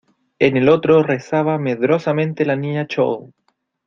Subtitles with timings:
[0.39, 3.33] en el otro rezaba medrosamente la Niña Chole.